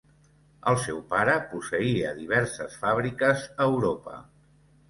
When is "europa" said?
3.75-4.19